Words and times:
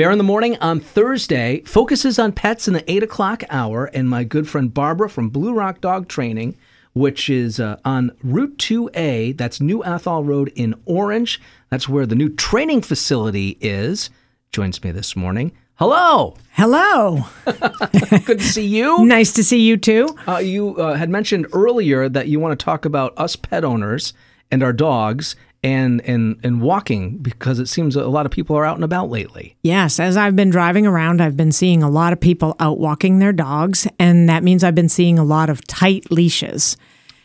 Bear 0.00 0.10
in 0.10 0.16
the 0.16 0.24
Morning 0.24 0.56
on 0.62 0.80
Thursday 0.80 1.60
focuses 1.66 2.18
on 2.18 2.32
pets 2.32 2.66
in 2.66 2.72
the 2.72 2.90
8 2.90 3.02
o'clock 3.02 3.44
hour, 3.50 3.84
and 3.92 4.08
my 4.08 4.24
good 4.24 4.48
friend 4.48 4.72
Barbara 4.72 5.10
from 5.10 5.28
Blue 5.28 5.52
Rock 5.52 5.82
Dog 5.82 6.08
Training, 6.08 6.56
which 6.94 7.28
is 7.28 7.60
uh, 7.60 7.76
on 7.84 8.16
Route 8.22 8.56
2A, 8.56 9.36
that's 9.36 9.60
New 9.60 9.84
Athol 9.84 10.24
Road 10.24 10.54
in 10.56 10.74
Orange. 10.86 11.38
That's 11.68 11.86
where 11.86 12.06
the 12.06 12.14
new 12.14 12.30
training 12.30 12.80
facility 12.80 13.58
is, 13.60 14.08
joins 14.52 14.82
me 14.82 14.90
this 14.90 15.14
morning. 15.14 15.52
Hello. 15.74 16.34
Hello. 16.52 17.26
Good 17.44 18.38
to 18.38 18.42
see 18.42 18.66
you. 18.66 19.04
Nice 19.04 19.32
to 19.32 19.44
see 19.44 19.60
you 19.60 19.76
too. 19.76 20.16
Uh, 20.26 20.38
you 20.38 20.76
uh, 20.76 20.94
had 20.94 21.10
mentioned 21.10 21.46
earlier 21.52 22.08
that 22.08 22.26
you 22.26 22.40
want 22.40 22.58
to 22.58 22.64
talk 22.64 22.86
about 22.86 23.12
us 23.18 23.36
pet 23.36 23.66
owners 23.66 24.14
and 24.50 24.62
our 24.62 24.72
dogs 24.72 25.36
and 25.62 26.00
and 26.02 26.38
and 26.42 26.62
walking 26.62 27.18
because 27.18 27.58
it 27.58 27.66
seems 27.66 27.96
a 27.96 28.08
lot 28.08 28.26
of 28.26 28.32
people 28.32 28.56
are 28.56 28.64
out 28.64 28.76
and 28.76 28.84
about 28.84 29.10
lately. 29.10 29.56
Yes, 29.62 30.00
as 30.00 30.16
I've 30.16 30.36
been 30.36 30.50
driving 30.50 30.86
around, 30.86 31.20
I've 31.20 31.36
been 31.36 31.52
seeing 31.52 31.82
a 31.82 31.90
lot 31.90 32.12
of 32.12 32.20
people 32.20 32.56
out 32.60 32.78
walking 32.78 33.18
their 33.18 33.32
dogs, 33.32 33.86
and 33.98 34.28
that 34.28 34.42
means 34.42 34.64
I've 34.64 34.74
been 34.74 34.88
seeing 34.88 35.18
a 35.18 35.24
lot 35.24 35.50
of 35.50 35.66
tight 35.66 36.10
leashes. 36.10 36.76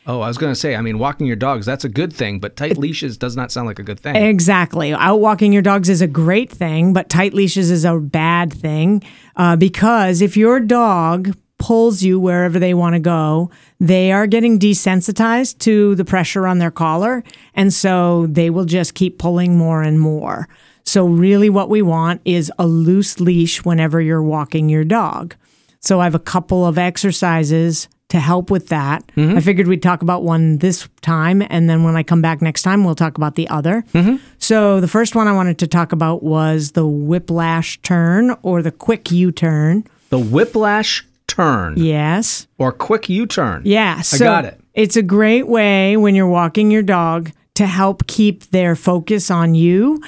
Oh, 0.08 0.22
I 0.22 0.28
was 0.28 0.38
going 0.38 0.52
to 0.52 0.60
say, 0.60 0.76
I 0.76 0.82
mean, 0.82 1.00
walking 1.00 1.26
your 1.26 1.36
dogs, 1.36 1.66
that's 1.66 1.84
a 1.84 1.90
good 1.90 2.14
thing, 2.14 2.40
but 2.40 2.56
tight 2.56 2.78
leashes 2.78 3.18
does 3.18 3.36
not 3.36 3.52
sound 3.52 3.66
like 3.66 3.80
a 3.80 3.84
good 3.84 4.00
thing. 4.00 4.16
Exactly. 4.16 4.94
Out 4.94 5.20
walking 5.20 5.52
your 5.52 5.64
dogs 5.64 5.90
is 5.90 6.00
a 6.00 6.08
great 6.08 6.52
thing, 6.52 6.94
but 6.94 7.10
tight 7.10 7.34
leashes 7.34 7.72
is 7.72 7.86
a 7.86 7.98
bad 7.98 8.54
thing 8.54 9.02
uh, 9.36 9.56
because 9.56 10.22
if 10.22 10.38
your 10.38 10.60
dog 10.60 11.36
pulls 11.66 12.04
you 12.04 12.20
wherever 12.20 12.60
they 12.60 12.76
want 12.76 12.94
to 12.94 13.00
go, 13.00 13.50
they 13.80 14.12
are 14.12 14.28
getting 14.28 14.60
desensitized 14.60 15.58
to 15.58 15.96
the 15.96 16.06
pressure 16.06 16.46
on 16.46 16.60
their 16.60 16.70
collar. 16.70 17.24
And 17.56 17.74
so 17.74 18.28
they 18.28 18.52
will 18.52 18.66
just 18.66 18.94
keep 18.94 19.18
pulling 19.18 19.58
more 19.58 19.82
and 19.82 20.00
more. 20.00 20.48
So, 20.84 21.08
really, 21.08 21.50
what 21.50 21.68
we 21.68 21.82
want 21.82 22.22
is 22.24 22.52
a 22.60 22.68
loose 22.68 23.20
leash 23.20 23.66
whenever 23.66 24.00
you're 24.00 24.22
walking 24.22 24.70
your 24.70 24.84
dog. 24.84 25.34
So, 25.80 26.00
I 26.00 26.04
have 26.04 26.14
a 26.14 26.20
couple 26.20 26.68
of 26.68 26.78
exercises 26.78 27.88
to 28.10 28.20
help 28.20 28.52
with 28.52 28.68
that. 28.68 29.04
Mm-hmm. 29.18 29.36
I 29.36 29.42
figured 29.42 29.66
we'd 29.66 29.82
talk 29.82 30.04
about 30.04 30.22
one 30.22 30.60
this 30.60 30.88
time, 31.02 31.42
and 31.50 31.68
then 31.68 31.84
when 31.84 31.96
I 31.96 32.04
come 32.04 32.22
back 32.22 32.44
next 32.44 32.62
time, 32.62 32.84
we'll 32.84 32.94
talk 32.94 33.18
about 33.18 33.34
the 33.34 33.48
other. 33.50 33.84
Mm-hmm. 33.96 34.18
So, 34.38 34.80
the 34.80 34.88
first 34.88 35.16
one 35.16 35.28
I 35.28 35.34
wanted 35.34 35.58
to 35.58 35.68
talk 35.68 35.92
about 35.94 36.22
was 36.22 36.74
the 36.74 36.86
whiplash 36.86 37.82
turn 37.82 38.36
or 38.44 38.62
the 38.62 38.72
quick 38.72 39.10
U 39.10 39.32
turn. 39.32 39.86
The 40.10 40.20
whiplash 40.20 41.04
turn 41.28 41.74
Yes. 41.78 42.48
or 42.58 42.72
quick 42.72 43.10
U 43.10 43.26
turn. 43.26 43.62
Yeah. 43.66 44.02
So 44.02 44.20
got 44.26 44.46
it. 44.46 44.60
It's 44.74 44.96
a 44.96 45.02
great 45.02 45.48
way 45.48 45.96
when 45.98 46.16
you're 46.16 46.28
walking 46.28 46.72
your 46.72 46.84
dog 46.84 47.32
to 47.56 47.66
help 47.66 48.08
keep 48.08 48.50
their 48.52 48.76
focus 48.76 49.32
on 49.32 49.56
you. 49.56 50.02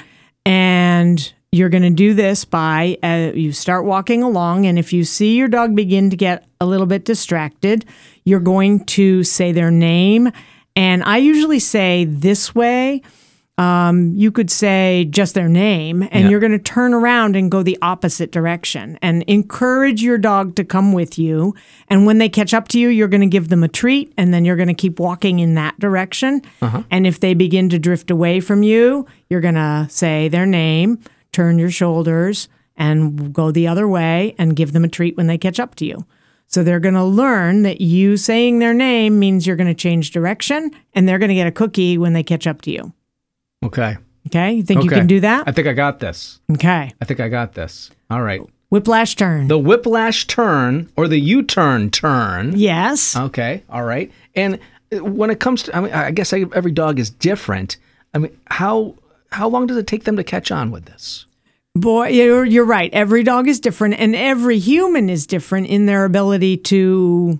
And 0.44 1.32
you're 1.52 1.68
going 1.70 1.82
to 1.82 1.90
do 1.90 2.14
this 2.14 2.44
by 2.44 2.98
uh, 3.02 3.32
you 3.34 3.52
start 3.52 3.84
walking 3.84 4.22
along. 4.22 4.66
And 4.66 4.78
if 4.78 4.92
you 4.92 5.04
see 5.04 5.36
your 5.36 5.48
dog 5.48 5.74
begin 5.74 6.10
to 6.10 6.16
get 6.16 6.46
a 6.60 6.66
little 6.66 6.86
bit 6.86 7.04
distracted, 7.04 7.84
you're 8.24 8.40
going 8.40 8.84
to 8.86 9.24
say 9.24 9.52
their 9.52 9.70
name. 9.70 10.30
And 10.76 11.02
I 11.04 11.16
usually 11.18 11.58
say 11.58 12.04
this 12.04 12.54
way. 12.54 13.02
Um, 13.58 14.12
you 14.14 14.30
could 14.30 14.50
say 14.50 15.06
just 15.10 15.34
their 15.34 15.48
name, 15.48 16.02
and 16.12 16.24
Yeah. 16.24 16.30
you're 16.30 16.38
going 16.40 16.52
to 16.52 16.58
turn 16.60 16.94
around 16.94 17.34
and 17.34 17.50
go 17.50 17.64
the 17.64 17.76
opposite 17.82 18.30
direction 18.30 18.96
and 19.02 19.24
encourage 19.24 20.00
your 20.00 20.16
dog 20.16 20.54
to 20.54 20.64
come 20.64 20.92
with 20.92 21.18
you. 21.18 21.54
And 21.88 22.06
when 22.06 22.18
they 22.18 22.28
catch 22.28 22.54
up 22.54 22.68
to 22.68 22.78
you, 22.78 22.88
you're 22.88 23.08
going 23.08 23.20
to 23.20 23.26
give 23.26 23.48
them 23.48 23.64
a 23.64 23.68
treat, 23.68 24.12
and 24.16 24.32
then 24.32 24.44
you're 24.44 24.54
going 24.56 24.68
to 24.68 24.74
keep 24.74 25.00
walking 25.00 25.40
in 25.40 25.54
that 25.54 25.76
direction. 25.80 26.40
And 26.90 27.04
if 27.06 27.18
they 27.18 27.34
begin 27.34 27.68
to 27.70 27.78
drift 27.80 28.10
away 28.12 28.38
from 28.40 28.62
you, 28.62 29.06
you're 29.28 29.40
going 29.40 29.56
to 29.56 29.86
say 29.90 30.28
their 30.28 30.46
name, 30.46 31.00
turn 31.32 31.58
your 31.58 31.70
shoulders, 31.72 32.48
and 32.76 33.32
go 33.32 33.50
the 33.50 33.66
other 33.66 33.88
way 33.88 34.36
and 34.38 34.54
give 34.54 34.72
them 34.72 34.84
a 34.84 34.88
treat 34.88 35.16
when 35.16 35.26
they 35.26 35.36
catch 35.36 35.58
up 35.58 35.74
to 35.76 35.84
you. 35.84 36.06
So 36.46 36.62
they're 36.62 36.78
going 36.80 36.94
to 36.94 37.04
learn 37.04 37.62
that 37.64 37.80
you 37.80 38.16
saying 38.16 38.60
their 38.60 38.72
name 38.72 39.18
means 39.18 39.46
you're 39.48 39.56
going 39.56 39.66
to 39.66 39.74
change 39.74 40.12
direction, 40.12 40.70
and 40.94 41.08
they're 41.08 41.18
going 41.18 41.28
to 41.30 41.34
get 41.34 41.48
a 41.48 41.52
cookie 41.52 41.98
when 41.98 42.12
they 42.12 42.22
catch 42.22 42.46
up 42.46 42.62
to 42.62 42.70
you. 42.70 42.92
Okay. 43.64 43.96
Okay. 44.28 44.52
You 44.52 44.62
think 44.62 44.84
you 44.84 44.90
can 44.90 45.06
do 45.06 45.20
that? 45.20 45.48
I 45.48 45.52
think 45.52 45.66
I 45.66 45.72
got 45.72 46.00
this. 46.00 46.40
Okay. 46.52 46.92
I 47.00 47.04
think 47.04 47.20
I 47.20 47.28
got 47.28 47.54
this. 47.54 47.90
All 48.10 48.22
right. 48.22 48.40
Whiplash 48.70 49.16
turn. 49.16 49.48
The 49.48 49.58
whiplash 49.58 50.26
turn 50.26 50.90
or 50.96 51.08
the 51.08 51.18
U 51.18 51.42
turn 51.42 51.90
turn. 51.90 52.52
yes. 52.56 53.16
Okay. 53.16 53.62
All 53.70 53.84
right. 53.84 54.12
And 54.34 54.58
when 54.92 55.30
it 55.30 55.40
comes 55.40 55.62
to, 55.64 55.76
I 55.76 55.80
mean, 55.80 55.92
I 55.92 56.10
guess 56.10 56.32
every 56.32 56.72
dog 56.72 56.98
is 56.98 57.10
different. 57.10 57.78
I 58.14 58.18
mean, 58.18 58.38
how 58.46 58.94
how 59.30 59.48
long 59.48 59.66
does 59.66 59.76
it 59.76 59.86
take 59.86 60.04
them 60.04 60.16
to 60.16 60.24
catch 60.24 60.50
on 60.50 60.70
with 60.70 60.84
this? 60.86 61.26
Boy, 61.74 62.08
you're, 62.08 62.44
you're 62.44 62.64
right. 62.64 62.92
Every 62.92 63.22
dog 63.22 63.46
is 63.46 63.60
different, 63.60 63.94
and 64.00 64.16
every 64.16 64.58
human 64.58 65.08
is 65.08 65.26
different 65.26 65.68
in 65.68 65.86
their 65.86 66.04
ability 66.04 66.56
to 66.56 67.38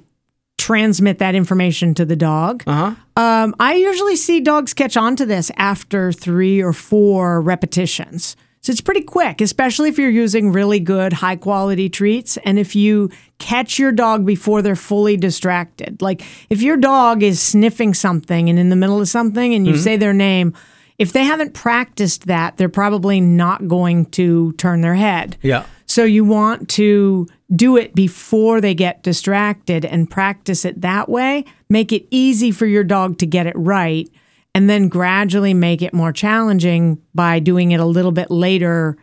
transmit 0.69 1.19
that 1.19 1.35
information 1.35 1.95
to 1.95 2.05
the 2.05 2.15
dog. 2.15 2.63
Uh 2.67 2.95
huh. 3.17 3.23
Um, 3.23 3.55
I 3.59 3.75
usually 3.75 4.17
see 4.17 4.39
dogs 4.41 4.75
catch 4.75 4.99
on 4.99 5.17
to 5.17 5.25
this 5.25 5.51
after 5.57 6.13
three 6.13 6.63
or 6.63 6.75
four 6.75 7.41
repetitions. 7.41 8.37
So 8.61 8.73
it's 8.73 8.83
pretty 8.83 9.01
quick, 9.01 9.41
especially 9.41 9.89
if 9.89 9.99
you're 9.99 10.11
using 10.11 10.53
really 10.53 10.79
good, 10.79 11.15
high 11.15 11.37
quality 11.37 11.89
treats. 11.89 12.37
And 12.45 12.59
if 12.59 12.77
you 12.77 13.11
catch 13.39 13.79
your 13.79 13.93
dog 13.93 14.27
before 14.27 14.61
they're 14.61 14.77
fully 14.77 15.17
distracted, 15.17 16.03
like 16.03 16.23
if 16.51 16.61
your 16.61 16.77
dog 16.77 17.23
is 17.23 17.41
sniffing 17.41 17.95
something 17.95 18.51
and 18.51 18.59
in 18.59 18.69
the 18.69 18.77
middle 18.77 19.01
of 19.01 19.09
something 19.09 19.55
and 19.55 19.67
you 19.67 19.75
say 19.75 19.97
their 19.97 20.13
name, 20.13 20.53
if 20.99 21.15
they 21.15 21.25
haven't 21.25 21.55
practiced 21.55 22.27
that, 22.27 22.59
they're 22.59 22.69
probably 22.69 23.23
not 23.23 23.69
going 23.69 24.05
to 24.07 24.53
turn 24.55 24.83
their 24.83 24.97
head. 24.97 25.39
Yeah. 25.41 25.65
So 25.99 26.05
you 26.05 26.25
want 26.25 26.69
to 26.69 27.27
do 27.57 27.77
it 27.77 27.93
before 27.93 28.61
they 28.61 28.73
get 28.73 29.03
distracted 29.03 29.85
and 29.85 30.09
practice 30.09 30.65
it 30.65 30.81
that 30.83 31.09
way. 31.09 31.45
Make 31.69 31.91
it 31.91 32.07
easy 32.13 32.53
for 32.53 32.67
your 32.67 32.85
dog 32.85 33.19
to 33.19 33.27
get 33.27 33.49
it 33.49 33.57
right 33.57 34.09
and 34.55 34.71
then 34.71 34.87
gradually 34.87 35.55
make 35.55 35.83
it 35.83 35.93
more 35.93 36.13
challenging 36.13 37.03
by 37.17 37.41
doing 37.41 37.73
it 37.73 37.81
a 37.81 37.85
little 37.85 38.13
bit 38.13 38.31
later 38.31 38.97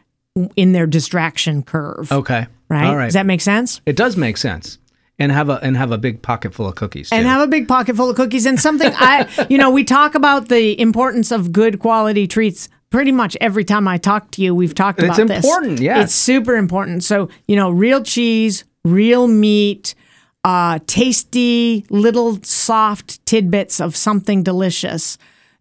in 0.55 0.71
their 0.71 0.87
distraction 0.87 1.63
curve. 1.63 2.09
Okay. 2.13 2.47
Right? 2.69 2.87
All 2.87 2.95
right. 2.95 3.07
Does 3.07 3.15
that 3.15 3.25
make 3.25 3.41
sense? 3.41 3.81
it 3.85 3.97
does 3.97 4.15
make 4.15 4.37
sense. 4.37 4.77
And 5.19 5.33
have 5.33 5.49
a 5.49 5.59
and 5.61 5.75
have 5.75 5.91
a 5.91 5.97
big 5.97 6.21
pocket 6.21 6.53
full 6.53 6.69
of 6.69 6.75
cookies. 6.75 7.09
Too. 7.09 7.17
And 7.17 7.27
have 7.27 7.41
a 7.41 7.47
big 7.47 7.67
pocket 7.67 7.97
full 7.97 8.09
of 8.09 8.15
cookies 8.15 8.45
and 8.45 8.57
something 8.57 8.93
I 8.95 9.47
you 9.49 9.57
know, 9.57 9.69
we 9.69 9.83
talk 9.83 10.15
about 10.15 10.47
the 10.47 10.79
importance 10.79 11.31
of 11.31 11.51
good 11.51 11.79
quality 11.79 12.25
treats 12.25 12.69
pretty 12.89 13.11
much 13.11 13.35
every 13.41 13.63
time 13.63 13.87
I 13.87 13.97
talk 13.97 14.31
to 14.31 14.41
you. 14.41 14.55
We've 14.55 14.75
talked 14.75 14.99
It's 14.99 15.17
about 15.17 15.27
this. 15.27 15.37
It's 15.39 15.47
important, 15.47 15.79
yes. 15.79 16.05
It's 16.05 16.15
super 16.15 16.55
important. 16.55 17.03
So, 17.03 17.29
you 17.47 17.55
know, 17.55 17.69
real 17.71 18.03
cheese, 18.03 18.63
real 18.83 19.27
meat, 19.27 19.95
uh, 20.43 20.79
tasty 20.87 21.85
little 21.89 22.41
soft 22.43 23.25
tidbits 23.25 23.81
of 23.81 23.95
something 23.95 24.43
delicious 24.43 25.17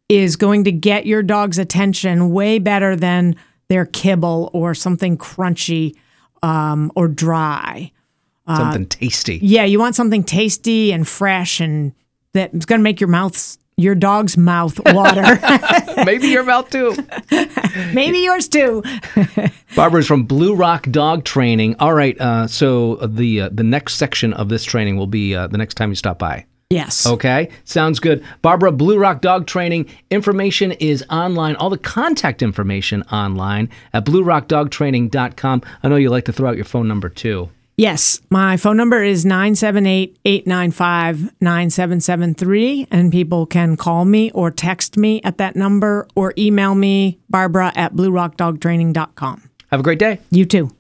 is 0.09 0.37
going 0.37 0.65
to 0.65 0.73
get 0.73 1.07
your 1.07 1.23
dog's 1.23 1.59
attention 1.59 2.31
way 2.33 2.59
better 2.59 2.95
than 2.95 3.37
their 3.69 3.87
kibble 3.87 4.51
or 4.53 4.75
something 4.75 5.17
crunchy 5.17 5.97
um, 6.43 6.93
or 6.95 7.09
dry. 7.09 7.91
something 8.47 8.87
tasty. 8.87 9.39
Yeah, 9.43 9.65
you 9.65 9.79
want 9.79 9.95
something 9.95 10.23
tasty 10.23 10.93
and 10.93 11.09
fresh 11.09 11.61
and 11.61 11.95
that's 12.35 12.67
going 12.67 12.81
to 12.81 12.83
make 12.83 13.01
your 13.01 13.09
mouth 13.09 13.57
your 13.77 13.95
dog's 13.95 14.37
mouth 14.37 14.81
water. 14.93 15.23
Maybe 16.05 16.29
your 16.29 16.45
mouth 16.45 16.71
too. 16.71 16.95
Maybe 17.93 18.19
yours 18.19 18.49
too. 18.49 18.83
Barbara's 19.77 20.07
from 20.07 20.25
Blue 20.25 20.55
Rock 20.55 20.87
Dog 20.91 21.25
Training. 21.25 21.77
All 21.81 21.95
right. 21.95 22.19
Uh, 22.21 22.47
so 22.47 22.97
the 22.97 23.43
uh, 23.43 23.49
the 23.53 23.65
next 23.65 23.97
section 23.97 24.33
of 24.35 24.49
this 24.49 24.65
training 24.65 24.97
will 24.97 25.07
be 25.07 25.35
uh, 25.35 25.47
the 25.49 25.59
next 25.59 25.75
time 25.75 25.91
you 25.91 25.97
stop 25.97 26.19
by. 26.19 26.47
Yes. 26.71 27.07
Okay, 27.07 27.51
sounds 27.65 28.01
good. 28.01 28.25
Barbara, 28.43 28.73
Blue 28.73 28.99
Rock 28.99 29.21
Dog 29.21 29.47
Training. 29.47 29.89
Information 30.11 30.73
is 30.73 31.05
online. 31.11 31.55
All 31.57 31.71
the 31.71 31.79
contact 31.79 32.43
information 32.43 33.03
online 33.13 33.69
at 33.93 34.05
bluerockdogtraining.com. 34.05 35.63
I 35.83 35.89
know 35.89 35.97
you 35.97 36.11
like 36.11 36.25
to 36.25 36.33
throw 36.33 36.49
out 36.49 36.57
your 36.57 36.65
phone 36.65 36.89
number 36.89 37.09
too. 37.09 37.51
Yes. 37.77 38.21
My 38.31 38.57
phone 38.57 38.77
number 38.77 39.03
is 39.03 39.25
978 39.25 40.19
895 40.25 41.35
9773. 41.41 42.89
And 42.91 43.11
people 43.11 43.47
can 43.47 43.77
call 43.77 44.05
me 44.05 44.31
or 44.31 44.51
text 44.51 44.97
me 44.97 45.21
at 45.23 45.39
that 45.39 45.57
number 45.57 46.07
or 46.15 46.33
email 46.39 46.75
me, 46.75 47.19
Barbara 47.29 47.73
at 47.75 47.95
bluerockdogtraining.com. 47.95 49.51
Have 49.71 49.81
a 49.81 49.83
great 49.83 49.99
day. 49.99 50.21
You 50.31 50.45
too. 50.45 50.71